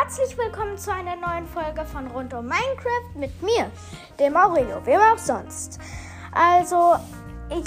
Herzlich 0.00 0.36
willkommen 0.36 0.76
zu 0.76 0.92
einer 0.92 1.14
neuen 1.14 1.46
Folge 1.46 1.84
von 1.84 2.08
Rund 2.08 2.34
um 2.34 2.46
Minecraft 2.46 3.14
mit 3.14 3.42
mir, 3.42 3.70
dem 4.18 4.36
Aurelio, 4.36 4.84
wem 4.84 4.98
auch 5.00 5.18
sonst. 5.18 5.78
Also, 6.32 6.94
ich 7.48 7.64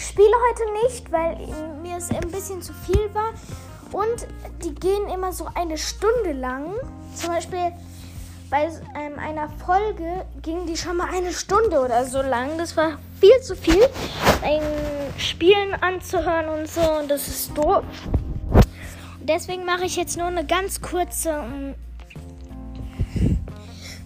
spiele 0.00 0.30
heute 0.48 0.86
nicht, 0.86 1.10
weil 1.10 1.36
mir 1.82 1.96
es 1.96 2.10
ein 2.10 2.30
bisschen 2.30 2.62
zu 2.62 2.72
viel 2.72 3.12
war. 3.14 3.30
Und 3.90 4.28
die 4.62 4.74
gehen 4.74 5.08
immer 5.08 5.32
so 5.32 5.48
eine 5.54 5.76
Stunde 5.76 6.32
lang. 6.32 6.72
Zum 7.16 7.30
Beispiel 7.30 7.72
bei 8.48 8.66
ähm, 8.94 9.18
einer 9.18 9.48
Folge 9.66 10.26
ging 10.42 10.66
die 10.66 10.76
schon 10.76 10.98
mal 10.98 11.08
eine 11.12 11.32
Stunde 11.32 11.80
oder 11.80 12.04
so 12.04 12.22
lang. 12.22 12.58
Das 12.58 12.76
war 12.76 12.98
viel 13.18 13.40
zu 13.42 13.56
viel, 13.56 13.88
ein 14.42 14.62
Spielen 15.18 15.74
anzuhören 15.74 16.48
und 16.48 16.68
so. 16.68 16.80
Und 16.80 17.10
das 17.10 17.26
ist 17.26 17.56
doof. 17.58 17.82
Deswegen 19.22 19.64
mache 19.64 19.84
ich 19.84 19.96
jetzt 19.96 20.16
nur 20.16 20.26
eine 20.26 20.46
ganz 20.46 20.80
kurze 20.80 21.30
ähm, 21.30 21.74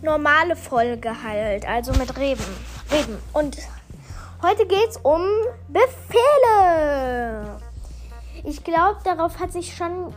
normale 0.03 0.57
Folge 0.57 1.23
halt. 1.23 1.67
Also 1.67 1.93
mit 1.93 2.17
Reben. 2.19 2.45
Reben. 2.91 3.19
Und 3.33 3.59
heute 4.43 4.67
geht 4.67 4.91
es 4.91 4.97
um 4.99 5.23
Befehle. 5.69 7.61
Ich 8.45 8.63
glaube, 8.63 8.99
darauf 9.05 9.39
hat 9.39 9.53
sich 9.53 9.75
schon. 9.75 10.15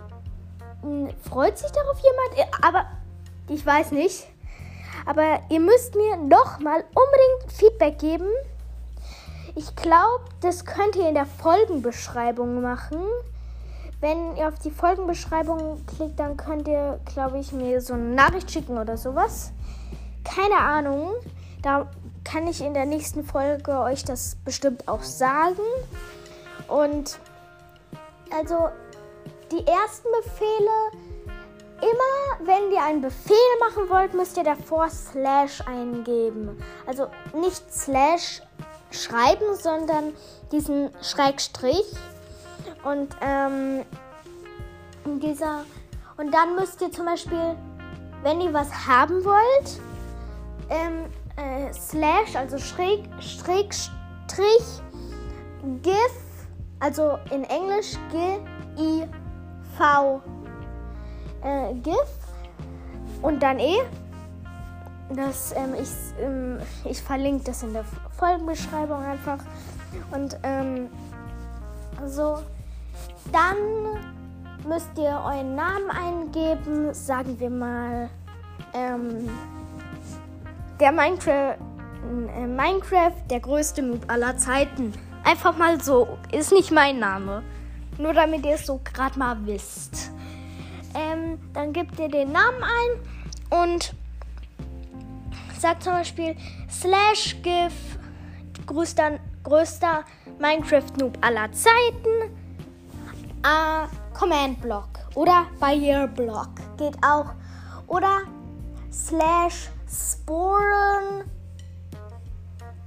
Hm, 0.82 1.10
freut 1.30 1.58
sich 1.58 1.72
darauf 1.72 1.98
jemand? 2.00 2.54
Aber 2.62 2.86
ich 3.50 3.66
weiß 3.66 3.92
nicht. 3.92 4.28
Aber 5.06 5.40
ihr 5.50 5.60
müsst 5.60 5.96
mir 5.96 6.18
doch 6.28 6.60
mal 6.60 6.84
unbedingt 6.94 7.54
Feedback 7.54 8.00
geben. 8.00 8.28
Ich 9.56 9.76
glaube, 9.76 10.26
das 10.42 10.66
könnt 10.66 10.96
ihr 10.96 11.08
in 11.08 11.16
der 11.16 11.26
Folgenbeschreibung 11.26 12.62
machen. 12.62 13.02
Wenn 14.00 14.38
ihr 14.38 14.48
auf 14.48 14.60
die 14.60 14.70
Folgenbeschreibung 14.70 15.84
klickt, 15.88 16.20
dann 16.20 16.38
könnt 16.38 16.68
ihr, 16.68 17.00
glaube 17.06 17.40
ich, 17.40 17.52
mir 17.52 17.82
so 17.82 17.94
eine 17.94 18.04
Nachricht 18.04 18.52
schicken 18.52 18.78
oder 18.78 18.96
sowas. 18.96 19.52
Keine 20.24 20.58
Ahnung. 20.58 21.14
Da 21.64 21.90
kann 22.24 22.48
ich 22.48 22.62
in 22.62 22.74
der 22.76 22.86
nächsten 22.86 23.24
Folge 23.24 23.80
euch 23.80 24.04
das 24.04 24.36
bestimmt 24.46 24.88
auch 24.88 25.02
sagen. 25.02 25.62
Und 26.68 27.18
also 28.38 28.70
die 29.52 29.66
ersten 29.66 30.08
Befehle 30.24 31.08
immer, 31.82 32.48
wenn 32.48 32.72
ihr 32.72 32.84
einen 32.84 33.02
Befehl 33.02 33.36
machen 33.60 33.90
wollt, 33.90 34.14
müsst 34.14 34.38
ihr 34.38 34.44
davor 34.44 34.90
Slash 34.90 35.62
eingeben. 35.62 36.62
Also 36.86 37.08
nicht 37.34 37.74
Slash 37.74 38.42
schreiben, 38.92 39.56
sondern 39.56 40.14
diesen 40.52 40.92
Schrägstrich. 41.02 41.86
Und 42.88 43.16
ähm, 43.22 43.84
dieser 45.20 45.66
und 46.16 46.34
dann 46.34 46.56
müsst 46.56 46.82
ihr 46.82 46.90
zum 46.90 47.06
Beispiel, 47.06 47.58
wenn 48.24 48.40
ihr 48.40 48.54
was 48.54 48.72
haben 48.88 49.26
wollt, 49.26 49.82
ähm, 50.70 51.04
äh, 51.36 51.74
Slash, 51.74 52.36
also 52.36 52.58
Schräg, 52.58 53.04
Schrägstrich, 53.20 54.82
GIF, 55.84 56.48
also 56.80 57.20
in 57.30 57.44
Englisch 57.44 57.98
G-I-V 58.10 60.22
äh, 61.44 61.74
GIF 61.76 62.10
und 63.22 63.44
dann 63.44 63.60
E. 63.60 63.76
Das, 65.10 65.54
ähm, 65.58 65.76
ich, 65.76 65.90
ähm, 66.22 66.60
ich 66.86 67.02
verlinke 67.02 67.44
das 67.44 67.64
in 67.64 67.74
der 67.74 67.84
Folgenbeschreibung 68.18 69.04
einfach. 69.04 69.40
Und 70.12 70.38
ähm, 70.44 70.90
so, 72.06 72.40
dann 73.32 73.58
müsst 74.68 74.98
ihr 74.98 75.22
euren 75.26 75.56
Namen 75.56 75.90
eingeben. 75.90 76.94
Sagen 76.94 77.40
wir 77.40 77.50
mal, 77.50 78.10
ähm, 78.74 79.30
der 80.80 80.92
Minecraft, 80.92 81.58
äh, 82.36 82.48
Minecraft, 82.48 83.16
der 83.30 83.40
größte 83.40 83.82
Noob 83.82 84.04
aller 84.08 84.38
Zeiten. 84.38 84.94
Einfach 85.24 85.58
mal 85.58 85.82
so, 85.82 86.08
ist 86.32 86.52
nicht 86.52 86.72
mein 86.72 87.00
Name. 87.00 87.44
Nur 87.98 88.14
damit 88.14 88.46
ihr 88.46 88.56
es 88.56 88.66
so 88.66 88.80
gerade 88.84 89.18
mal 89.18 89.38
wisst. 89.46 90.12
Ähm, 90.94 91.40
dann 91.54 91.74
gebt 91.74 92.00
ihr 92.00 92.10
den 92.10 92.32
Namen 92.32 92.64
ein 92.64 93.64
und 93.64 93.94
sagt 95.60 95.84
zum 95.84 95.94
Beispiel 95.94 96.36
slash 96.70 97.36
gif 97.42 97.74
größter, 98.66 99.20
größter 99.44 100.04
Minecraft 100.40 100.98
Noob 101.00 101.18
aller 101.22 101.52
Zeiten. 101.52 102.32
Äh, 103.48 103.88
Command 104.14 104.60
Block 104.62 104.90
oder 105.16 105.46
Barrier 105.58 106.06
Block 106.08 106.50
geht 106.76 106.98
auch. 107.02 107.28
Oder 107.88 108.24
slash 108.92 109.70
Sporen 109.88 111.24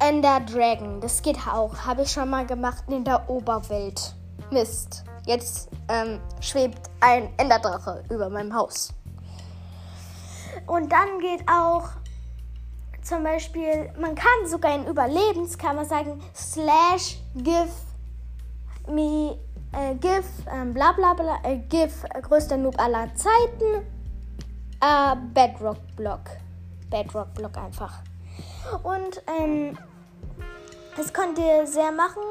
Ender 0.00 0.40
Dragon. 0.40 1.00
Das 1.00 1.22
geht 1.22 1.38
auch. 1.46 1.74
Habe 1.86 2.02
ich 2.02 2.12
schon 2.12 2.28
mal 2.28 2.44
gemacht 2.44 2.84
in 2.88 3.04
der 3.04 3.28
Oberwelt. 3.30 4.14
Mist. 4.50 5.02
Jetzt 5.24 5.70
ähm, 5.88 6.20
schwebt 6.40 6.90
ein 7.00 7.30
Enderdrache 7.38 8.04
über 8.10 8.28
meinem 8.28 8.54
Haus. 8.54 8.92
Und 10.66 10.92
dann 10.92 11.20
geht 11.20 11.42
auch 11.48 11.88
zum 13.02 13.24
Beispiel, 13.24 13.90
man 13.98 14.14
kann 14.14 14.46
sogar 14.46 14.74
in 14.74 14.86
Überlebenskammer 14.86 15.86
sagen, 15.86 16.20
slash 16.34 17.18
give 17.36 17.70
me, 18.88 19.38
äh, 19.72 19.94
give, 19.94 20.24
ähm, 20.52 20.74
bla 20.74 20.92
bla 20.92 21.14
bla, 21.14 21.38
äh, 21.42 21.58
give 21.68 22.06
äh, 22.14 22.20
größter 22.20 22.56
Noob 22.56 22.78
aller 22.78 23.08
Zeiten, 23.14 23.86
äh, 24.80 25.16
Bedrock 25.34 25.78
Block. 25.96 26.20
Bedrock 26.90 27.34
Block 27.34 27.56
einfach. 27.56 28.02
Und 28.82 29.22
ähm, 29.38 29.78
das 30.96 31.12
könnt 31.12 31.38
ihr 31.38 31.66
sehr 31.66 31.92
machen. 31.92 32.22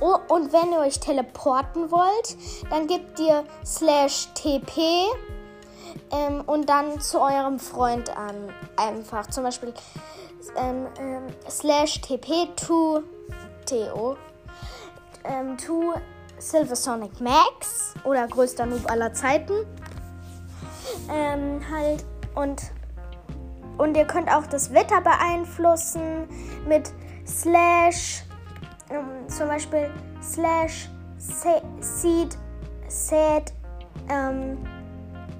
Oh, 0.00 0.16
und 0.28 0.52
wenn 0.52 0.72
ihr 0.72 0.80
euch 0.80 1.00
teleporten 1.00 1.90
wollt, 1.90 2.36
dann 2.70 2.86
gebt 2.86 3.18
ihr 3.18 3.44
slash 3.64 4.28
tp 4.34 5.06
ähm, 6.10 6.42
und 6.46 6.68
dann 6.68 7.00
zu 7.00 7.20
eurem 7.20 7.58
Freund 7.58 8.16
an. 8.16 8.52
Einfach 8.76 9.26
zum 9.28 9.44
Beispiel 9.44 9.72
ähm, 10.56 10.86
ähm, 10.98 11.22
slash 11.48 12.00
tp 12.00 12.54
to 12.56 13.02
to 13.66 14.16
ähm, 15.24 15.56
to 15.56 15.94
Silver 16.40 16.76
Sonic 16.76 17.20
Max 17.20 17.94
oder 18.04 18.26
größter 18.26 18.66
Noob 18.66 18.90
aller 18.90 19.12
Zeiten. 19.12 19.52
Ähm, 21.10 21.60
halt 21.70 22.04
und 22.34 22.62
und 23.78 23.96
ihr 23.96 24.04
könnt 24.04 24.30
auch 24.30 24.46
das 24.46 24.72
Wetter 24.74 25.00
beeinflussen 25.00 26.28
mit 26.68 26.92
slash 27.26 28.24
ähm, 28.90 29.28
zum 29.28 29.48
Beispiel 29.48 29.90
slash 30.22 30.88
seed 31.18 32.36
sad 32.88 33.52
ähm, 34.10 34.58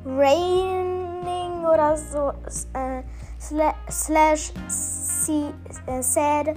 raining 0.06 1.64
oder 1.66 1.96
so 1.96 2.32
äh, 2.72 3.02
slash 3.90 4.52
see, 4.68 5.52
äh, 5.86 6.02
sad 6.02 6.54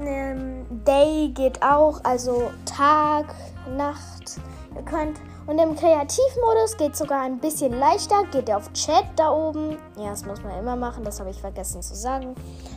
ähm, 0.00 0.66
day 0.84 1.30
geht 1.34 1.62
auch 1.62 2.00
also 2.04 2.50
Tag 2.64 3.34
Nacht 3.76 4.40
ihr 4.74 4.82
könnt 4.82 5.18
und 5.46 5.58
im 5.58 5.74
Kreativmodus 5.76 6.76
geht 6.76 6.94
sogar 6.94 7.22
ein 7.22 7.38
bisschen 7.38 7.72
leichter. 7.72 8.24
Geht 8.30 8.50
ihr 8.50 8.58
auf 8.58 8.70
Chat 8.74 9.04
da 9.16 9.30
oben. 9.30 9.78
Ja, 9.96 10.10
das 10.10 10.26
muss 10.26 10.42
man 10.42 10.58
immer 10.58 10.76
machen. 10.76 11.04
Das 11.04 11.20
habe 11.20 11.30
ich 11.30 11.40
vergessen 11.40 11.80
zu 11.80 11.94
sagen. 11.94 12.34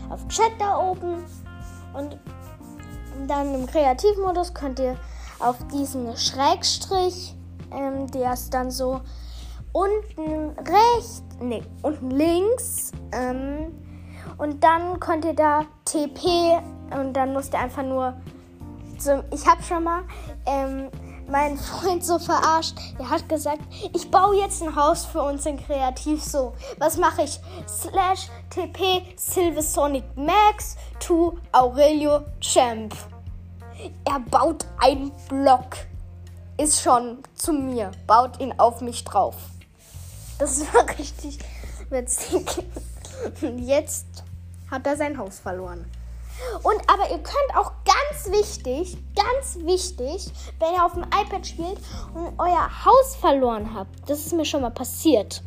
Auf 0.09 0.25
Chat 0.29 0.53
da 0.57 0.79
oben. 0.79 1.25
Und 1.93 2.17
dann 3.27 3.53
im 3.53 3.67
Kreativmodus 3.67 4.53
könnt 4.53 4.79
ihr 4.79 4.95
auf 5.39 5.57
diesen 5.67 6.15
Schrägstrich, 6.15 7.35
ähm, 7.71 8.07
der 8.07 8.33
ist 8.33 8.53
dann 8.53 8.71
so 8.71 9.01
unten 9.73 10.51
rechts, 10.59 11.23
nee, 11.41 11.63
unten 11.81 12.11
links. 12.11 12.91
Ähm, 13.11 13.73
und 14.37 14.63
dann 14.63 14.99
könnt 14.99 15.25
ihr 15.25 15.35
da 15.35 15.65
TP 15.83 16.57
und 16.93 17.13
dann 17.13 17.33
müsst 17.33 17.53
ihr 17.53 17.59
einfach 17.59 17.83
nur. 17.83 18.15
So, 18.97 19.23
ich 19.31 19.47
habe 19.47 19.63
schon 19.63 19.83
mal 19.83 20.03
ähm, 20.45 20.89
meinen 21.27 21.57
Freund 21.57 22.03
so 22.03 22.19
verarscht. 22.19 22.75
Er 22.99 23.09
hat 23.09 23.27
gesagt, 23.27 23.61
ich 23.93 24.11
baue 24.11 24.37
jetzt 24.37 24.61
ein 24.61 24.75
Haus 24.75 25.05
für 25.05 25.23
uns 25.23 25.45
in 25.45 25.57
Kreativ 25.57 26.23
so. 26.23 26.53
Was 26.77 26.97
mache 26.97 27.23
ich? 27.23 27.39
Slash 27.67 28.27
TP 28.49 29.01
Silversonic 29.15 30.03
Max 30.15 30.75
to 30.99 31.37
Aurelio 31.51 32.25
Champ. 32.41 32.93
Er 34.05 34.19
baut 34.19 34.65
einen 34.79 35.11
Block. 35.29 35.77
Ist 36.57 36.81
schon 36.81 37.23
zu 37.33 37.53
mir. 37.53 37.91
Baut 38.05 38.39
ihn 38.39 38.53
auf 38.59 38.81
mich 38.81 39.03
drauf. 39.03 39.35
Das 40.37 40.61
war 40.73 40.87
richtig 40.89 41.39
witzig. 41.89 42.63
Und 43.41 43.59
jetzt 43.59 44.23
hat 44.69 44.85
er 44.85 44.97
sein 44.97 45.17
Haus 45.17 45.39
verloren. 45.39 45.85
Und 46.63 46.89
aber 46.89 47.09
ihr 47.09 47.19
könnt 47.19 47.55
auch 47.55 47.71
ganz 47.85 48.31
wichtig, 48.31 48.97
ganz 49.15 49.57
wichtig, 49.59 50.31
wenn 50.59 50.73
ihr 50.73 50.85
auf 50.85 50.93
dem 50.93 51.03
iPad 51.03 51.45
spielt 51.45 51.79
und 52.13 52.39
euer 52.39 52.85
Haus 52.85 53.15
verloren 53.15 53.73
habt, 53.73 54.09
das 54.09 54.25
ist 54.25 54.33
mir 54.33 54.45
schon 54.45 54.61
mal 54.61 54.71
passiert. 54.71 55.43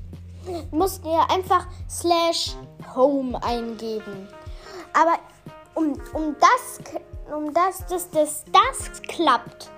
musst 0.71 1.05
ihr 1.05 1.31
einfach 1.31 1.67
slash 1.89 2.55
home 2.95 3.43
eingeben. 3.43 4.29
Aber 4.93 5.19
um, 5.75 5.93
um 6.13 6.37
das, 6.39 6.81
um 7.35 7.53
das, 7.53 7.87
dass 7.87 8.11
das, 8.11 8.45
das 8.53 9.03
klappt, 9.03 9.71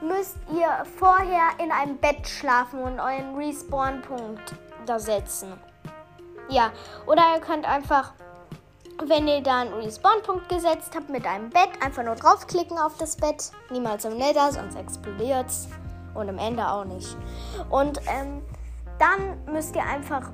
müsst 0.00 0.36
ihr 0.54 0.84
vorher 0.98 1.50
in 1.62 1.70
einem 1.70 1.96
Bett 1.98 2.26
schlafen 2.26 2.80
und 2.80 3.00
euren 3.00 3.34
Respawn-Punkt 3.36 4.54
da 4.84 4.98
setzen. 4.98 5.52
Ja, 6.48 6.70
oder 7.06 7.22
ihr 7.34 7.40
könnt 7.40 7.64
einfach, 7.64 8.12
wenn 9.04 9.28
ihr 9.28 9.42
da 9.42 9.60
einen 9.60 9.74
Respawn-Punkt 9.74 10.48
gesetzt 10.48 10.92
habt 10.94 11.10
mit 11.10 11.26
einem 11.26 11.50
Bett, 11.50 11.70
einfach 11.80 12.02
nur 12.02 12.14
draufklicken 12.14 12.78
auf 12.78 12.96
das 12.98 13.16
Bett. 13.16 13.50
Niemals 13.70 14.04
im 14.04 14.16
Nether, 14.16 14.52
sonst 14.52 14.76
explodiert's. 14.76 15.68
Und 16.14 16.28
am 16.30 16.38
Ende 16.38 16.66
auch 16.66 16.84
nicht. 16.84 17.16
Und 17.68 18.00
ähm, 18.06 18.40
dann 18.98 19.52
müsst 19.52 19.76
ihr 19.76 19.84
einfach 19.84 20.30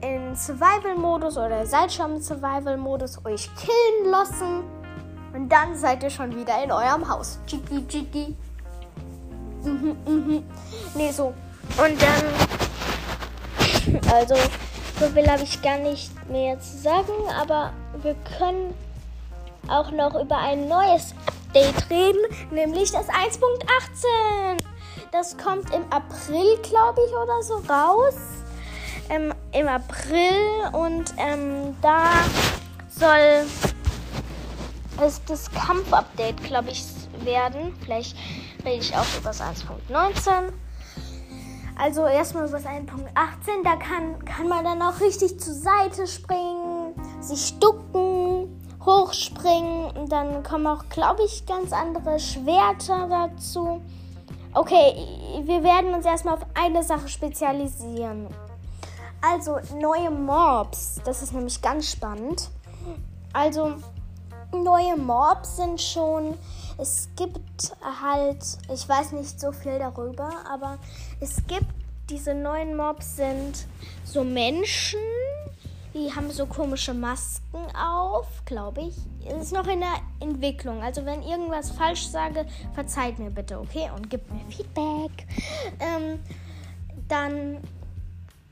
in 0.00 0.34
Survival-Modus 0.34 1.36
oder 1.36 1.66
seid 1.66 1.92
schon 1.92 2.16
im 2.16 2.22
Survival-Modus 2.22 3.24
euch 3.26 3.50
killen 3.56 4.10
lassen. 4.10 4.64
Und 5.34 5.50
dann 5.50 5.76
seid 5.76 6.02
ihr 6.02 6.10
schon 6.10 6.34
wieder 6.34 6.62
in 6.62 6.72
eurem 6.72 7.06
Haus. 7.08 7.38
Chiki, 7.46 7.86
chiki. 7.86 8.34
Mhm, 9.62 9.96
mhm. 10.06 10.44
Nee, 10.94 11.10
so. 11.10 11.34
Und 11.76 12.00
dann. 12.00 12.24
Also, 14.10 14.34
so 14.98 15.06
viel 15.06 15.30
habe 15.30 15.42
ich 15.42 15.60
gar 15.62 15.78
nicht 15.78 16.10
mehr 16.30 16.58
zu 16.58 16.78
sagen, 16.78 17.12
aber 17.38 17.72
wir 18.02 18.14
können 18.36 18.74
auch 19.68 19.90
noch 19.90 20.14
über 20.14 20.38
ein 20.38 20.68
neues 20.68 21.14
Update 21.26 21.90
reden, 21.90 22.20
nämlich 22.50 22.90
das 22.92 23.08
1.18. 23.08 24.58
Das 25.12 25.36
kommt 25.36 25.72
im 25.74 25.84
April, 25.90 26.58
glaube 26.62 27.00
ich, 27.06 27.12
oder 27.14 27.42
so 27.42 27.54
raus. 27.68 28.16
Ähm, 29.10 29.32
Im 29.52 29.68
April 29.68 30.34
und 30.72 31.14
ähm, 31.16 31.74
da 31.80 32.10
soll 32.90 33.46
es 35.02 35.24
das 35.24 35.50
Kampf-Update, 35.50 36.42
glaube 36.44 36.70
ich, 36.70 36.84
werden. 37.24 37.74
Vielleicht 37.82 38.16
rede 38.64 38.80
ich 38.80 38.94
auch 38.94 39.06
über 39.18 39.30
das 39.30 39.40
1.19. 39.40 40.52
Also 41.78 42.06
erstmal 42.06 42.48
über 42.48 42.58
das 42.58 42.66
1.18. 42.66 43.62
Da 43.64 43.76
kann, 43.76 44.24
kann 44.24 44.48
man 44.48 44.64
dann 44.64 44.82
auch 44.82 45.00
richtig 45.00 45.40
zur 45.40 45.54
Seite 45.54 46.06
springen, 46.06 46.67
sich 47.20 47.58
ducken, 47.58 48.60
hochspringen. 48.84 49.90
Und 49.96 50.12
dann 50.12 50.42
kommen 50.42 50.66
auch, 50.66 50.88
glaube 50.88 51.22
ich, 51.24 51.46
ganz 51.46 51.72
andere 51.72 52.18
Schwerter 52.18 53.08
dazu. 53.08 53.80
Okay, 54.54 54.94
wir 55.44 55.62
werden 55.62 55.94
uns 55.94 56.06
erstmal 56.06 56.34
auf 56.34 56.46
eine 56.54 56.82
Sache 56.82 57.08
spezialisieren. 57.08 58.28
Also 59.20 59.58
neue 59.78 60.10
Mobs. 60.10 61.00
Das 61.04 61.22
ist 61.22 61.32
nämlich 61.32 61.60
ganz 61.60 61.90
spannend. 61.90 62.50
Also 63.32 63.74
neue 64.52 64.96
Mobs 64.96 65.56
sind 65.56 65.80
schon. 65.80 66.34
Es 66.78 67.08
gibt 67.16 67.72
halt, 68.02 68.42
ich 68.72 68.88
weiß 68.88 69.12
nicht 69.12 69.40
so 69.40 69.52
viel 69.52 69.78
darüber, 69.78 70.30
aber 70.50 70.78
es 71.20 71.44
gibt 71.46 71.66
diese 72.08 72.32
neuen 72.32 72.74
Mobs 72.74 73.16
sind 73.16 73.66
so 74.04 74.24
Menschen, 74.24 75.00
die 75.98 76.14
haben 76.14 76.30
so 76.30 76.46
komische 76.46 76.94
Masken 76.94 77.58
auf, 77.76 78.26
glaube 78.44 78.82
ich. 78.82 78.94
Es 79.26 79.44
ist 79.44 79.52
noch 79.52 79.66
in 79.66 79.80
der 79.80 80.00
Entwicklung. 80.20 80.82
Also 80.82 81.04
wenn 81.04 81.22
irgendwas 81.22 81.70
falsch 81.70 82.06
sage, 82.06 82.46
verzeiht 82.74 83.18
mir 83.18 83.30
bitte, 83.30 83.58
okay? 83.58 83.90
Und 83.94 84.08
gibt 84.08 84.30
mir 84.32 84.40
Feedback. 84.48 85.26
Ähm, 85.80 86.20
dann, 87.08 87.58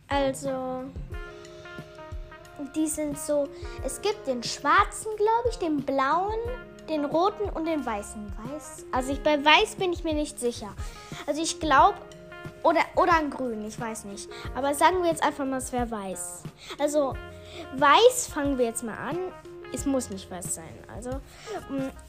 also, 0.09 0.85
die 2.75 2.87
sind 2.87 3.19
so. 3.19 3.49
Es 3.85 4.01
gibt 4.01 4.27
den 4.27 4.43
schwarzen, 4.43 5.11
glaube 5.17 5.49
ich, 5.51 5.59
den 5.59 5.83
blauen, 5.83 6.39
den 6.89 7.05
roten 7.05 7.49
und 7.51 7.67
den 7.67 7.85
weißen. 7.85 8.33
Weiß. 8.45 8.87
Also 8.93 9.13
ich 9.13 9.23
bei 9.23 9.45
weiß 9.45 9.77
bin 9.77 9.93
ich 9.93 10.05
mir 10.05 10.15
nicht 10.15 10.39
sicher. 10.39 10.71
Also 11.27 11.43
ich 11.43 11.61
glaube, 11.61 11.99
oder, 12.63 12.81
oder 12.97 13.15
ein 13.15 13.31
Grün, 13.31 13.65
ich 13.65 13.79
weiß 13.79 14.07
nicht. 14.07 14.29
Aber 14.55 14.75
sagen 14.75 15.03
wir 15.03 15.11
jetzt 15.11 15.23
einfach 15.23 15.45
mal, 15.45 15.59
es 15.59 15.73
wäre 15.73 15.89
weiß. 15.89 16.43
Also, 16.79 17.15
weiß 17.77 18.29
fangen 18.29 18.59
wir 18.59 18.67
jetzt 18.67 18.83
mal 18.83 18.97
an. 18.97 19.19
Es 19.73 19.85
muss 19.85 20.11
nicht 20.11 20.31
weiß 20.31 20.55
sein. 20.55 20.65
Also, 20.95 21.11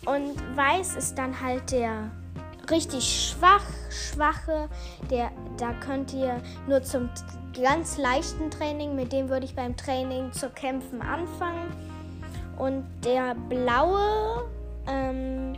und 0.05 0.57
weiß 0.57 0.95
ist 0.95 1.17
dann 1.17 1.39
halt 1.41 1.71
der 1.71 2.11
richtig 2.69 3.03
schwach, 3.03 3.65
schwache. 3.89 4.69
Der, 5.09 5.31
da 5.57 5.73
könnt 5.73 6.13
ihr 6.13 6.41
nur 6.67 6.83
zum 6.83 7.09
ganz 7.61 7.97
leichten 7.97 8.51
Training, 8.51 8.95
mit 8.95 9.11
dem 9.11 9.29
würde 9.29 9.45
ich 9.45 9.55
beim 9.55 9.75
Training 9.75 10.31
zu 10.31 10.49
kämpfen 10.49 11.01
anfangen. 11.01 11.71
Und 12.57 12.85
der 13.03 13.35
blaue, 13.49 14.45
ähm, 14.87 15.57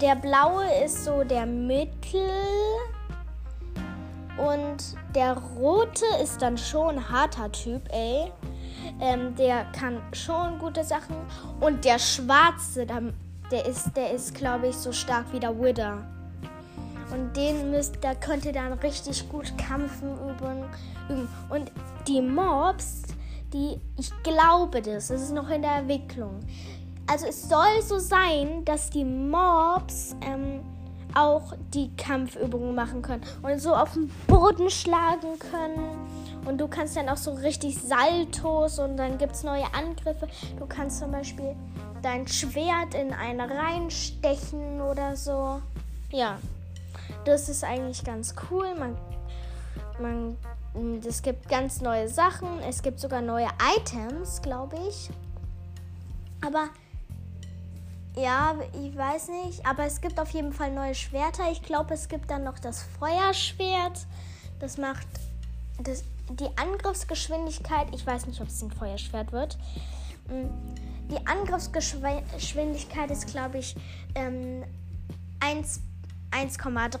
der 0.00 0.16
blaue 0.16 0.64
ist 0.84 1.04
so 1.04 1.22
der 1.24 1.46
Mittel. 1.46 2.30
Und 4.38 4.96
der 5.14 5.36
rote 5.36 6.04
ist 6.22 6.42
dann 6.42 6.58
schon 6.58 6.96
ein 6.96 7.10
harter 7.10 7.50
Typ, 7.52 7.82
ey. 7.92 8.32
Ähm, 9.00 9.34
der 9.36 9.64
kann 9.66 10.00
schon 10.12 10.58
gute 10.58 10.84
Sachen. 10.84 11.16
Und 11.60 11.84
der 11.84 11.98
schwarze, 11.98 12.86
der 13.50 13.66
ist, 13.66 13.96
der 13.96 14.12
ist, 14.12 14.34
glaube 14.34 14.68
ich, 14.68 14.76
so 14.76 14.92
stark 14.92 15.26
wie 15.32 15.40
der 15.40 15.58
Wither. 15.58 16.06
Und 17.12 17.36
den 17.36 17.70
müsst, 17.70 18.02
da 18.02 18.14
könnt 18.14 18.44
ihr 18.44 18.52
dann 18.52 18.72
richtig 18.74 19.28
gut 19.28 19.52
Kampfen 19.56 20.12
üben. 20.14 20.64
Und 21.48 21.70
die 22.08 22.20
Mobs, 22.20 23.02
die, 23.52 23.80
ich 23.96 24.10
glaube 24.22 24.82
das, 24.82 25.08
das 25.08 25.22
ist 25.22 25.32
noch 25.32 25.48
in 25.48 25.62
der 25.62 25.76
Entwicklung 25.76 26.40
also 27.06 27.26
es 27.26 27.48
soll 27.48 27.82
so 27.82 27.98
sein, 27.98 28.64
dass 28.64 28.90
die 28.90 29.04
Mobs 29.04 30.16
ähm, 30.22 30.60
auch 31.14 31.54
die 31.72 31.94
Kampfübungen 31.96 32.74
machen 32.74 33.02
können 33.02 33.22
und 33.42 33.58
so 33.58 33.74
auf 33.74 33.92
den 33.92 34.08
Boden 34.26 34.70
schlagen 34.70 35.38
können. 35.38 35.98
Und 36.44 36.58
du 36.58 36.68
kannst 36.68 36.96
dann 36.96 37.08
auch 37.08 37.16
so 37.16 37.32
richtig 37.32 37.78
Saltos 37.78 38.78
und 38.78 38.96
dann 38.96 39.16
gibt 39.16 39.32
es 39.32 39.44
neue 39.44 39.64
Angriffe. 39.72 40.28
Du 40.58 40.66
kannst 40.66 40.98
zum 40.98 41.10
Beispiel 41.10 41.56
dein 42.02 42.28
Schwert 42.28 42.94
in 42.94 43.12
eine 43.14 43.48
reinstechen 43.48 44.80
oder 44.82 45.16
so. 45.16 45.62
Ja, 46.10 46.38
das 47.24 47.48
ist 47.48 47.64
eigentlich 47.64 48.04
ganz 48.04 48.34
cool. 48.50 48.74
Man, 48.78 48.96
man, 50.00 50.36
es 51.06 51.22
gibt 51.22 51.48
ganz 51.48 51.80
neue 51.80 52.08
Sachen. 52.08 52.60
Es 52.68 52.82
gibt 52.82 53.00
sogar 53.00 53.22
neue 53.22 53.48
Items, 53.78 54.42
glaube 54.42 54.76
ich. 54.88 55.08
Aber 56.44 56.68
ja, 58.16 58.54
ich 58.80 58.96
weiß 58.96 59.28
nicht, 59.28 59.66
aber 59.66 59.84
es 59.84 60.00
gibt 60.00 60.20
auf 60.20 60.30
jeden 60.30 60.52
Fall 60.52 60.70
neue 60.70 60.94
Schwerter. 60.94 61.50
Ich 61.50 61.62
glaube, 61.62 61.94
es 61.94 62.08
gibt 62.08 62.30
dann 62.30 62.44
noch 62.44 62.58
das 62.58 62.84
Feuerschwert. 62.98 64.06
Das 64.60 64.78
macht 64.78 65.06
das, 65.82 66.04
die 66.30 66.48
Angriffsgeschwindigkeit. 66.56 67.88
Ich 67.92 68.06
weiß 68.06 68.26
nicht, 68.26 68.40
ob 68.40 68.48
es 68.48 68.62
ein 68.62 68.70
Feuerschwert 68.70 69.32
wird. 69.32 69.58
Mm, 70.28 70.46
die 71.10 71.26
Angriffsgeschwindigkeit 71.26 73.10
ist, 73.10 73.26
glaube 73.26 73.58
ich, 73.58 73.74
ähm, 74.14 74.64
1,3. 75.40 76.98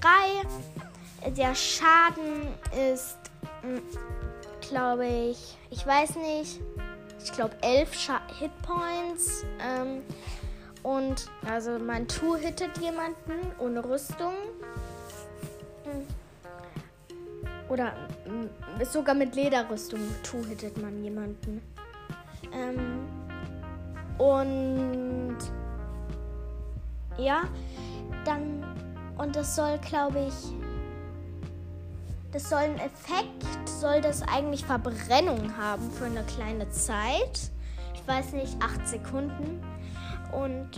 Der 1.28 1.54
Schaden 1.54 2.48
ist, 2.92 3.18
mm, 3.62 3.78
glaube 4.68 5.06
ich, 5.06 5.56
ich 5.70 5.86
weiß 5.86 6.16
nicht, 6.16 6.60
ich 7.22 7.32
glaube 7.32 7.54
11 7.62 7.94
Scha 7.94 8.20
Hitpoints. 8.38 9.44
Ähm, 9.60 10.02
und 10.84 11.30
also 11.50 11.78
man 11.78 12.06
two-hittet 12.06 12.78
jemanden 12.78 13.52
ohne 13.58 13.84
Rüstung. 13.84 14.34
Hm. 15.84 16.06
Oder 17.68 17.94
hm, 18.24 18.50
sogar 18.84 19.14
mit 19.14 19.34
Lederrüstung 19.34 20.00
two-hittet 20.22 20.80
man 20.80 21.02
jemanden. 21.02 21.62
Ähm, 22.52 23.08
und 24.18 25.38
ja, 27.16 27.44
dann 28.24 28.62
und 29.16 29.34
das 29.34 29.56
soll, 29.56 29.78
glaube 29.78 30.26
ich, 30.28 30.34
das 32.32 32.50
soll 32.50 32.58
ein 32.58 32.78
Effekt, 32.78 33.68
soll 33.80 34.00
das 34.00 34.22
eigentlich 34.22 34.66
Verbrennung 34.66 35.56
haben 35.56 35.90
für 35.92 36.06
eine 36.06 36.24
kleine 36.24 36.68
Zeit. 36.70 37.50
Ich 37.94 38.06
weiß 38.06 38.32
nicht, 38.32 38.56
acht 38.60 38.86
Sekunden. 38.86 39.62
Und 40.42 40.70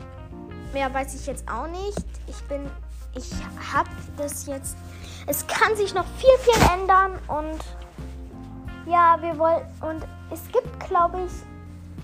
mehr 0.73 0.93
weiß 0.93 1.15
ich 1.15 1.27
jetzt 1.27 1.49
auch 1.51 1.67
nicht. 1.67 2.05
Ich 2.27 2.43
bin, 2.45 2.71
ich 3.15 3.31
habe 3.73 3.91
das 4.17 4.47
jetzt. 4.47 4.77
Es 5.27 5.47
kann 5.47 5.75
sich 5.77 5.95
noch 5.95 6.07
viel, 6.19 6.39
viel 6.41 6.63
ändern 6.79 7.19
und 7.29 7.59
ja, 8.87 9.17
wir 9.21 9.37
wollen 9.39 9.63
und 9.81 10.07
es 10.31 10.43
gibt, 10.53 10.89
glaube 10.89 11.19
ich, 11.27 11.33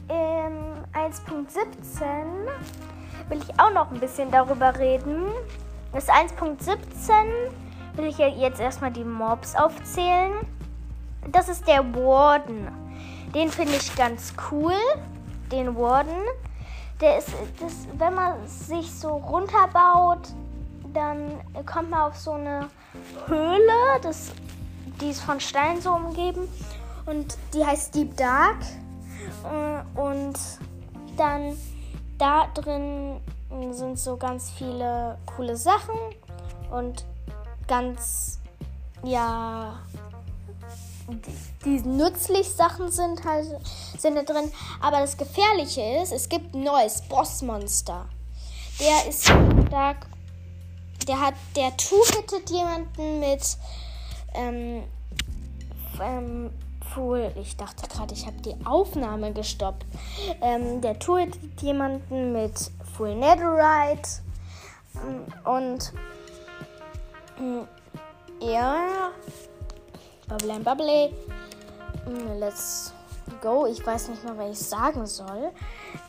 im 0.09 0.73
1.17 0.92 1.47
will 3.28 3.38
ich 3.38 3.61
auch 3.61 3.73
noch 3.73 3.90
ein 3.90 4.00
bisschen 4.00 4.30
darüber 4.30 4.76
reden. 4.78 5.26
Das 5.92 6.09
1.17 6.09 6.76
will 7.94 8.06
ich 8.06 8.18
jetzt 8.18 8.61
erstmal 8.61 8.90
die 8.90 9.04
Mobs 9.04 9.54
aufzählen. 9.54 10.32
das 11.28 11.49
ist 11.49 11.68
der 11.68 11.85
Warden. 11.94 12.68
Den 13.35 13.49
finde 13.49 13.75
ich 13.75 13.94
ganz 13.94 14.35
cool. 14.50 14.75
Den 15.50 15.76
Warden. 15.76 16.16
Der 17.02 17.18
ist, 17.18 17.28
das, 17.61 17.73
wenn 17.99 18.14
man 18.14 18.47
sich 18.47 18.90
so 18.94 19.09
runterbaut, 19.09 20.28
dann 20.94 21.40
kommt 21.66 21.90
man 21.90 22.02
auf 22.02 22.16
so 22.16 22.32
eine 22.32 22.68
Höhle. 23.26 24.00
Das, 24.02 24.30
die 25.00 25.11
ist 25.11 25.21
von 25.21 25.40
Stein 25.40 25.80
so 25.80 25.92
umgeben. 25.92 26.49
Und 27.06 27.37
die 27.52 27.66
heißt 27.66 27.94
Deep 27.94 28.16
Dark. 28.16 28.59
Äh, 29.44 30.00
und 30.00 30.38
dann 31.16 31.56
da 32.18 32.47
drin 32.54 33.21
sind 33.73 33.99
so 33.99 34.16
ganz 34.16 34.50
viele 34.50 35.18
coole 35.26 35.56
Sachen 35.56 35.97
und 36.71 37.04
ganz, 37.66 38.40
ja, 39.02 39.75
die, 41.64 41.81
nützlich 41.81 42.49
Sachen 42.49 42.90
sind 42.90 43.25
halt 43.25 43.47
sind 43.99 44.16
da 44.16 44.23
drin. 44.23 44.50
Aber 44.81 45.00
das 45.00 45.16
Gefährliche 45.16 45.83
ist, 46.02 46.12
es 46.12 46.28
gibt 46.28 46.54
ein 46.54 46.64
neues 46.64 47.02
Bossmonster. 47.02 48.07
Der 48.81 49.09
ist 49.09 49.25
stark. 49.25 50.07
Der 51.07 51.21
hat, 51.21 51.35
der 51.57 51.76
two-hittet 51.76 52.50
jemanden 52.50 53.21
mit 53.21 53.57
ähm, 54.35 54.85
ähm, 56.00 56.50
Full. 56.95 57.33
Ich 57.40 57.57
dachte 57.57 57.88
gerade, 57.88 58.14
ich 58.14 58.26
habe 58.26 58.37
die 58.42 58.54
Aufnahme 58.64 59.33
gestoppt. 59.33 59.87
Ähm, 60.40 60.81
der 60.81 60.99
tut 60.99 61.28
jemanden 61.61 62.33
mit 62.33 62.71
Full 62.97 63.14
Netherite. 63.14 64.21
Mm, 64.95 65.49
und 65.49 65.92
mm, 67.38 67.62
ja. 68.40 69.11
Bubble 70.33 70.51
and 70.51 70.65
Bubble. 70.65 71.12
Mm, 72.07 72.39
let's 72.39 72.95
go. 73.43 73.67
Ich 73.67 73.85
weiß 73.87 74.09
nicht 74.09 74.25
mal, 74.25 74.39
was 74.39 74.59
ich 74.59 74.67
sagen 74.67 75.07
soll. 75.07 75.51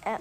Äh, 0.06 0.18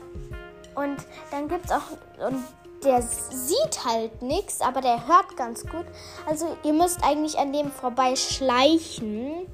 und 0.75 0.97
dann 1.31 1.49
gibt 1.49 1.67
es 1.67 1.71
auch. 1.71 2.27
Und 2.27 2.43
der 2.83 3.01
sieht 3.01 3.85
halt 3.85 4.21
nichts, 4.21 4.61
aber 4.61 4.81
der 4.81 5.07
hört 5.07 5.37
ganz 5.37 5.65
gut. 5.65 5.87
Also 6.29 6.57
ihr 6.65 6.73
müsst 6.73 7.05
eigentlich 7.05 7.39
an 7.39 7.53
dem 7.53 7.71
vorbeischleichen. 7.71 9.47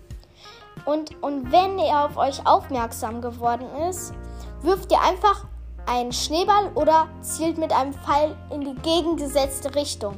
Und, 0.87 1.23
und 1.23 1.53
wenn 1.53 1.79
er 1.79 2.07
auf 2.07 2.17
euch 2.17 2.47
aufmerksam 2.47 3.21
geworden 3.21 3.67
ist, 3.91 4.15
wirft 4.63 4.91
ihr 4.91 5.03
einfach 5.03 5.45
einen 5.85 6.13
Schneeball 6.13 6.73
oder 6.75 7.09
zielt 7.21 7.59
mit 7.59 7.73
einem 7.73 7.93
Pfeil 7.93 8.35
in 8.51 8.63
die 8.63 8.75
gegengesetzte 8.81 9.75
Richtung. 9.75 10.15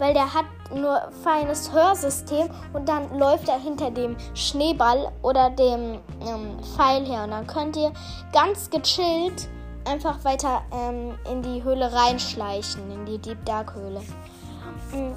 Weil 0.00 0.14
der 0.14 0.34
hat 0.34 0.46
nur 0.74 1.00
feines 1.22 1.72
Hörsystem 1.72 2.48
und 2.72 2.88
dann 2.88 3.16
läuft 3.16 3.48
er 3.48 3.60
hinter 3.60 3.92
dem 3.92 4.16
Schneeball 4.34 5.12
oder 5.22 5.50
dem 5.50 6.00
ähm, 6.26 6.58
Pfeil 6.74 7.04
her. 7.04 7.24
Und 7.24 7.30
dann 7.30 7.46
könnt 7.46 7.76
ihr 7.76 7.92
ganz 8.32 8.70
gechillt 8.70 9.48
einfach 9.84 10.24
weiter 10.24 10.62
ähm, 10.72 11.14
in 11.30 11.42
die 11.42 11.62
Höhle 11.62 11.92
reinschleichen, 11.92 12.90
in 12.90 13.06
die 13.06 13.18
Deep 13.18 13.44
Dark 13.44 13.74
Höhle. 13.74 14.00
Mm. 14.92 15.12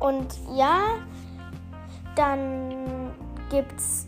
Und 0.00 0.34
ja, 0.54 0.80
dann 2.16 3.12
gibt's, 3.50 4.06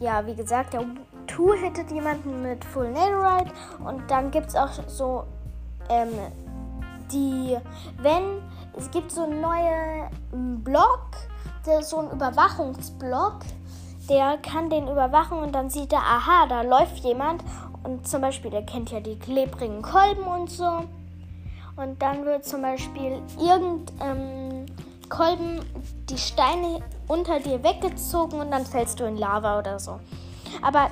ja, 0.00 0.26
wie 0.26 0.34
gesagt, 0.34 0.72
der 0.72 0.84
Two 1.26 1.54
hittet 1.54 1.90
jemanden 1.92 2.42
mit 2.42 2.64
Full 2.64 2.90
Netherite 2.90 3.52
und 3.84 4.10
dann 4.10 4.30
gibt's 4.30 4.56
auch 4.56 4.70
so, 4.88 5.24
ähm, 5.88 6.08
die, 7.12 7.56
wenn, 7.98 8.42
es 8.80 8.90
gibt 8.90 9.12
so 9.12 9.24
einen 9.24 9.42
neuen 9.42 10.64
Block, 10.64 11.10
so 11.82 11.98
ein 11.98 12.10
Überwachungsblock, 12.12 13.40
der 14.08 14.38
kann 14.38 14.70
den 14.70 14.88
überwachen 14.88 15.38
und 15.38 15.52
dann 15.52 15.68
sieht 15.68 15.92
er, 15.92 16.00
aha, 16.00 16.46
da 16.48 16.62
läuft 16.62 16.96
jemand 17.04 17.44
und 17.82 18.08
zum 18.08 18.22
Beispiel, 18.22 18.50
der 18.50 18.64
kennt 18.64 18.90
ja 18.90 19.00
die 19.00 19.18
klebrigen 19.18 19.82
Kolben 19.82 20.22
und 20.22 20.50
so. 20.50 20.84
Und 21.76 22.00
dann 22.00 22.24
wird 22.24 22.46
zum 22.46 22.62
Beispiel 22.62 23.22
irgend 23.38 23.92
ähm, 24.00 24.64
Kolben 25.10 25.60
die 26.08 26.18
Steine 26.18 26.80
unter 27.06 27.38
dir 27.38 27.62
weggezogen 27.62 28.40
und 28.40 28.50
dann 28.50 28.64
fällst 28.64 28.98
du 28.98 29.04
in 29.04 29.18
Lava 29.18 29.58
oder 29.58 29.78
so. 29.78 30.00
Aber 30.62 30.88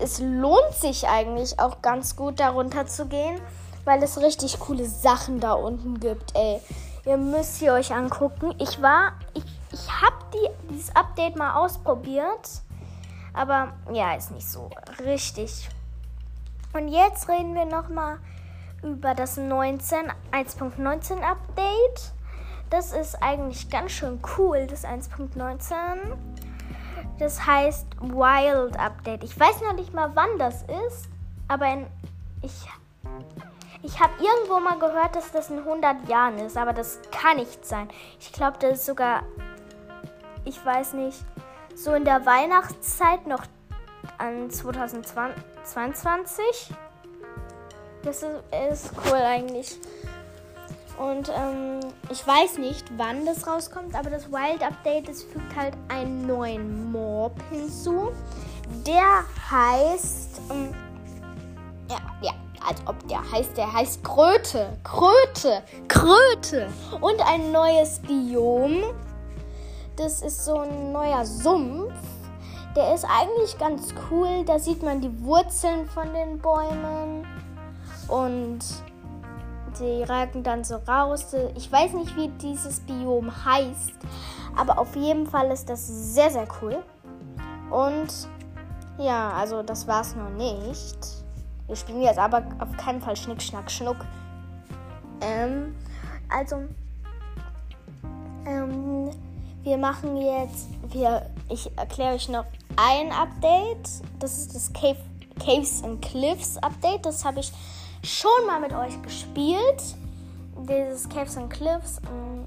es 0.00 0.20
lohnt 0.20 0.74
sich 0.74 1.06
eigentlich 1.08 1.58
auch 1.60 1.82
ganz 1.82 2.16
gut 2.16 2.40
darunter 2.40 2.86
zu 2.86 3.06
gehen, 3.06 3.40
weil 3.84 4.02
es 4.02 4.20
richtig 4.20 4.58
coole 4.58 4.86
Sachen 4.86 5.38
da 5.38 5.52
unten 5.52 6.00
gibt, 6.00 6.34
ey. 6.34 6.60
Ihr 7.04 7.16
müsst 7.16 7.58
sie 7.58 7.70
euch 7.70 7.92
angucken. 7.92 8.54
Ich 8.58 8.80
war, 8.82 9.12
ich, 9.34 9.44
ich 9.72 9.90
habe 9.90 10.16
die, 10.32 10.70
dieses 10.70 10.94
Update 10.94 11.36
mal 11.36 11.54
ausprobiert, 11.54 12.62
aber 13.32 13.72
ja, 13.92 14.14
ist 14.14 14.30
nicht 14.30 14.48
so 14.48 14.70
richtig 15.04 15.68
und 16.72 16.88
jetzt 16.88 17.28
reden 17.28 17.54
wir 17.54 17.64
nochmal 17.64 18.18
über 18.82 19.14
das 19.14 19.36
19, 19.36 20.12
1.19 20.32 21.20
Update. 21.22 22.12
Das 22.70 22.92
ist 22.92 23.22
eigentlich 23.22 23.70
ganz 23.70 23.92
schön 23.92 24.20
cool, 24.36 24.66
das 24.66 24.84
1.19. 24.84 25.56
Das 27.18 27.46
heißt 27.46 27.86
Wild 28.00 28.78
Update. 28.78 29.24
Ich 29.24 29.38
weiß 29.38 29.62
noch 29.62 29.74
nicht 29.74 29.94
mal, 29.94 30.10
wann 30.14 30.38
das 30.38 30.62
ist, 30.86 31.08
aber 31.48 31.66
in, 31.72 31.86
ich, 32.42 32.68
ich 33.82 34.00
habe 34.00 34.12
irgendwo 34.18 34.60
mal 34.60 34.78
gehört, 34.78 35.16
dass 35.16 35.30
das 35.30 35.50
in 35.50 35.58
100 35.58 36.08
Jahren 36.08 36.38
ist, 36.38 36.56
aber 36.56 36.72
das 36.72 37.00
kann 37.10 37.36
nicht 37.36 37.64
sein. 37.64 37.88
Ich 38.20 38.32
glaube, 38.32 38.58
das 38.60 38.78
ist 38.80 38.86
sogar, 38.86 39.22
ich 40.44 40.64
weiß 40.64 40.94
nicht, 40.94 41.18
so 41.74 41.94
in 41.94 42.04
der 42.04 42.26
Weihnachtszeit 42.26 43.26
noch 43.26 43.44
an 44.18 44.50
2022. 44.50 46.44
Das 48.02 48.22
ist, 48.22 48.30
ist 48.72 48.90
cool 49.06 49.18
eigentlich. 49.18 49.78
Und 50.98 51.28
ähm, 51.28 51.78
ich 52.10 52.26
weiß 52.26 52.58
nicht, 52.58 52.84
wann 52.96 53.24
das 53.24 53.46
rauskommt, 53.46 53.94
aber 53.94 54.10
das 54.10 54.32
Wild 54.32 54.62
Update, 54.64 55.08
das 55.08 55.22
fügt 55.22 55.54
halt 55.54 55.74
einen 55.88 56.26
neuen 56.26 56.90
Mob 56.90 57.36
hinzu. 57.50 58.10
Der 58.84 59.24
heißt. 59.50 60.40
Ähm, 60.50 60.74
ja, 61.88 61.98
ja, 62.20 62.32
als 62.66 62.80
ob 62.86 63.06
der 63.08 63.20
heißt, 63.30 63.56
der 63.56 63.72
heißt 63.72 64.02
Kröte. 64.04 64.76
Kröte. 64.84 65.62
Kröte. 65.88 66.68
Und 67.00 67.20
ein 67.26 67.52
neues 67.52 68.00
Biom. 68.00 68.82
Das 69.96 70.22
ist 70.22 70.44
so 70.44 70.58
ein 70.58 70.92
neuer 70.92 71.24
Sumpf. 71.24 71.92
Der 72.76 72.94
ist 72.94 73.04
eigentlich 73.04 73.58
ganz 73.58 73.94
cool. 74.10 74.44
Da 74.46 74.58
sieht 74.58 74.82
man 74.82 75.00
die 75.00 75.24
Wurzeln 75.24 75.88
von 75.88 76.12
den 76.14 76.38
Bäumen. 76.38 77.26
Und 78.08 78.60
die 79.80 80.02
ragen 80.02 80.42
dann 80.42 80.64
so 80.64 80.76
raus. 80.76 81.26
Ich 81.56 81.70
weiß 81.70 81.92
nicht, 81.92 82.16
wie 82.16 82.28
dieses 82.28 82.80
Biom 82.80 83.32
heißt. 83.44 83.92
Aber 84.56 84.78
auf 84.78 84.94
jeden 84.96 85.26
Fall 85.26 85.50
ist 85.50 85.68
das 85.68 85.86
sehr, 85.86 86.30
sehr 86.30 86.46
cool. 86.62 86.82
Und 87.70 88.28
ja, 88.98 89.30
also 89.32 89.62
das 89.62 89.86
war 89.86 90.00
es 90.00 90.16
noch 90.16 90.30
nicht. 90.30 90.98
Wir 91.68 91.76
spielen 91.76 92.00
jetzt 92.00 92.18
aber 92.18 92.42
auf 92.58 92.74
keinen 92.78 93.00
Fall 93.00 93.14
Schnick, 93.14 93.42
Schnack, 93.42 93.70
Schnuck. 93.70 93.98
Ähm, 95.20 95.76
also, 96.30 96.64
ähm, 98.46 99.10
wir 99.62 99.76
machen 99.76 100.16
jetzt, 100.16 100.68
wir, 100.90 101.30
ich 101.50 101.70
erkläre 101.76 102.14
euch 102.14 102.28
noch 102.30 102.46
ein 102.76 103.12
Update. 103.12 104.02
Das 104.18 104.38
ist 104.38 104.54
das 104.54 104.72
Cave, 104.72 104.98
Caves 105.38 105.84
and 105.84 106.00
Cliffs 106.00 106.56
Update. 106.56 107.04
Das 107.04 107.24
habe 107.24 107.40
ich 107.40 107.52
schon 108.02 108.46
mal 108.46 108.60
mit 108.60 108.72
euch 108.72 109.00
gespielt. 109.02 109.82
Dieses 110.68 111.06
Caves 111.08 111.36
and 111.36 111.50
Cliffs, 111.50 112.00
ähm, 112.10 112.46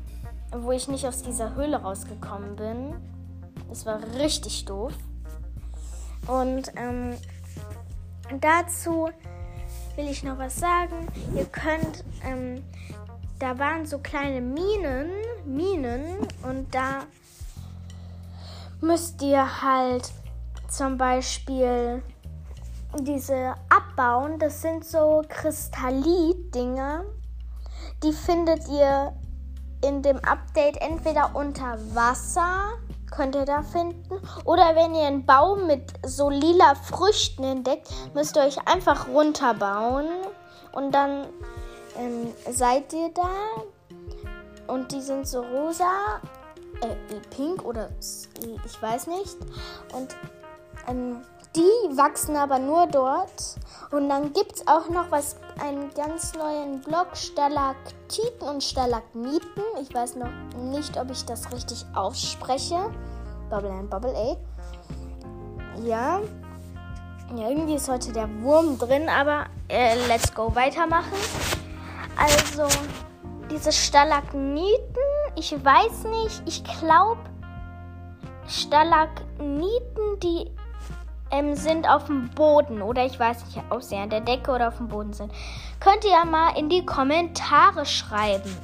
wo 0.63 0.71
ich 0.71 0.87
nicht 0.87 1.05
aus 1.05 1.21
dieser 1.21 1.53
Höhle 1.53 1.77
rausgekommen 1.77 2.55
bin. 2.55 2.95
Das 3.69 3.85
war 3.85 3.99
richtig 4.17 4.65
doof. 4.65 4.93
Und 6.27 6.71
ähm, 6.75 7.15
dazu 8.39 9.09
will 9.95 10.09
ich 10.09 10.23
noch 10.23 10.38
was 10.38 10.57
sagen. 10.57 11.07
Ihr 11.35 11.45
könnt, 11.45 12.03
ähm, 12.23 12.63
da 13.39 13.57
waren 13.59 13.85
so 13.85 14.00
kleine 14.00 14.41
Minen, 14.41 15.09
Minen 15.45 16.27
und 16.43 16.73
da 16.73 17.03
müsst 18.79 19.21
ihr 19.21 19.61
halt 19.61 20.11
zum 20.67 20.97
Beispiel 20.97 22.01
diese 23.00 23.55
abbauen. 23.69 24.39
Das 24.39 24.61
sind 24.61 24.85
so 24.85 25.23
Kristallit-Dinger. 25.27 27.03
Die 28.03 28.13
findet 28.13 28.67
ihr 28.67 29.13
in 29.83 30.01
dem 30.01 30.17
Update 30.19 30.77
entweder 30.77 31.35
unter 31.35 31.77
Wasser, 31.93 32.73
könnt 33.12 33.36
ihr 33.36 33.46
da 33.46 33.62
finden, 33.62 34.20
oder 34.46 34.75
wenn 34.75 34.96
ihr 34.96 35.06
einen 35.06 35.25
Baum 35.25 35.68
mit 35.68 35.94
so 36.03 36.30
lila 36.30 36.75
Früchten 36.75 37.44
entdeckt, 37.44 37.89
müsst 38.13 38.36
ihr 38.38 38.44
euch 38.44 38.68
einfach 38.68 39.08
runterbauen. 39.08 40.08
Und 40.72 40.91
dann 40.91 41.27
ähm, 41.98 42.34
seid 42.50 42.91
ihr 42.94 43.10
da. 43.13 43.30
Und 44.68 44.91
die 44.91 45.01
sind 45.01 45.27
so 45.27 45.41
rosa 45.41 46.22
äh, 46.82 47.15
pink 47.36 47.65
oder 47.65 47.89
ich 48.00 48.82
weiß 48.82 49.08
nicht. 49.08 49.38
Und 49.94 50.15
ähm, 50.88 51.22
die 51.55 51.98
wachsen 51.98 52.36
aber 52.36 52.60
nur 52.60 52.88
dort. 52.88 53.58
Und 53.91 54.10
dann 54.10 54.31
gibt 54.34 54.55
es 54.55 54.67
auch 54.67 54.89
noch 54.89 55.12
was, 55.12 55.36
einen 55.60 55.93
ganz 55.93 56.34
neuen 56.34 56.81
Block, 56.81 57.15
Stalaktiten 57.15 58.48
und 58.48 58.63
Stalagmiten. 58.63 59.63
Ich 59.81 59.93
weiß 59.93 60.15
noch 60.15 60.29
nicht, 60.72 60.98
ob 60.98 61.12
ich 61.12 61.25
das 61.25 61.51
richtig 61.51 61.86
ausspreche. 61.93 62.89
Bubble 63.50 63.72
and 63.72 63.89
Bubble 63.89 64.15
A. 64.15 64.38
Ja. 65.84 66.22
Ja, 67.36 67.50
irgendwie 67.50 67.75
ist 67.75 67.89
heute 67.89 68.12
der 68.12 68.29
Wurm 68.41 68.77
drin, 68.77 69.08
aber 69.08 69.46
äh, 69.70 69.96
let's 70.08 70.34
go 70.34 70.53
weitermachen. 70.53 71.17
Also, 72.17 72.67
diese 73.50 73.72
Stalagmiten, 73.72 75.03
ich 75.36 75.53
weiß 75.53 76.03
nicht, 76.05 76.43
ich 76.46 76.63
glaube, 76.79 77.22
Stalagmiten, 78.48 80.20
die 80.22 80.51
ähm, 81.31 81.55
sind 81.55 81.88
auf 81.88 82.05
dem 82.05 82.29
Boden 82.29 82.81
oder 82.81 83.05
ich 83.05 83.19
weiß 83.19 83.45
nicht, 83.45 83.61
ob 83.69 83.81
sie 83.81 83.95
an 83.95 84.09
der 84.09 84.21
Decke 84.21 84.51
oder 84.51 84.67
auf 84.67 84.77
dem 84.77 84.88
Boden 84.88 85.13
sind. 85.13 85.31
Könnt 85.79 86.03
ihr 86.03 86.11
ja 86.11 86.25
mal 86.25 86.57
in 86.57 86.69
die 86.69 86.85
Kommentare 86.85 87.85
schreiben. 87.85 88.55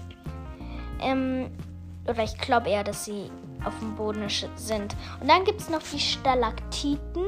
Ähm, 1.02 1.52
oder 2.08 2.24
ich 2.24 2.38
glaube 2.38 2.70
eher, 2.70 2.84
dass 2.84 3.06
sie 3.06 3.30
auf 3.64 3.78
dem 3.80 3.96
Boden 3.96 4.28
sind. 4.56 4.96
Und 5.20 5.30
dann 5.30 5.44
gibt 5.44 5.62
es 5.62 5.70
noch 5.70 5.82
die 5.82 6.00
Stalaktiten. 6.00 7.24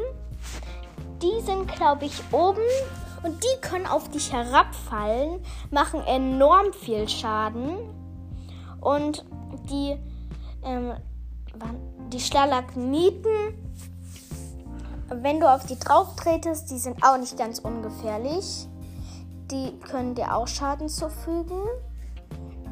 Die 1.21 1.41
sind, 1.41 1.67
glaube 1.73 2.05
ich, 2.05 2.21
oben 2.31 2.61
und 3.23 3.43
die 3.43 3.61
können 3.61 3.85
auf 3.85 4.09
dich 4.09 4.31
herabfallen, 4.31 5.41
machen 5.69 6.01
enorm 6.05 6.71
viel 6.71 7.09
Schaden. 7.09 7.77
Und 8.79 9.25
die, 9.69 9.97
ähm, 10.63 10.93
die 12.13 12.19
Stalagmiten 12.19 13.68
wenn 15.11 15.39
du 15.39 15.51
auf 15.51 15.65
die 15.65 15.77
drauf 15.77 16.15
tretest, 16.15 16.69
die 16.71 16.77
sind 16.77 17.03
auch 17.03 17.17
nicht 17.17 17.37
ganz 17.37 17.59
ungefährlich. 17.59 18.67
Die 19.51 19.77
können 19.79 20.15
dir 20.15 20.35
auch 20.35 20.47
Schaden 20.47 20.89
zufügen. 20.89 21.61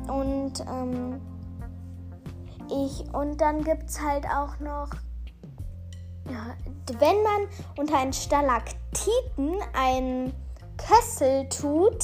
Und 0.07 0.61
ähm, 0.61 1.19
ich 2.69 3.13
und 3.13 3.41
dann 3.41 3.63
gibt 3.63 3.89
es 3.89 4.01
halt 4.01 4.25
auch 4.25 4.59
noch, 4.59 4.89
ja, 6.29 6.55
wenn 6.99 7.23
man 7.23 7.47
unter 7.77 7.97
einen 7.97 8.13
Stalaktiten 8.13 9.55
einen 9.73 10.33
Kessel 10.77 11.47
tut, 11.49 12.03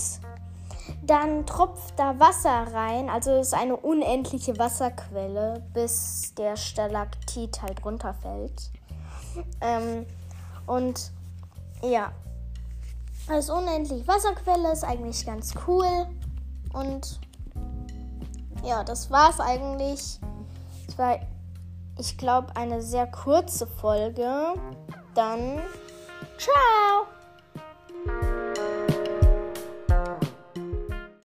dann 1.05 1.45
tropft 1.45 1.97
da 1.97 2.19
Wasser 2.19 2.73
rein. 2.73 3.09
Also 3.09 3.31
es 3.31 3.47
ist 3.47 3.53
eine 3.53 3.75
unendliche 3.77 4.57
Wasserquelle, 4.57 5.63
bis 5.73 6.33
der 6.35 6.55
Stalaktit 6.55 7.61
halt 7.61 7.83
runterfällt. 7.85 8.71
Ähm, 9.61 10.05
und 10.67 11.11
ja, 11.81 12.11
als 13.27 13.49
unendlich 13.49 14.07
Wasserquelle 14.07 14.71
ist 14.71 14.83
eigentlich 14.83 15.25
ganz 15.25 15.53
cool. 15.67 16.07
Und 16.73 17.19
ja, 18.63 18.83
das 18.83 19.11
war's 19.11 19.39
eigentlich. 19.39 20.19
Es 20.87 20.97
war, 20.97 21.19
ich 21.97 22.17
glaube, 22.17 22.55
eine 22.55 22.81
sehr 22.81 23.07
kurze 23.07 23.67
Folge. 23.67 24.53
Dann 25.13 25.59
ciao! 26.37 27.12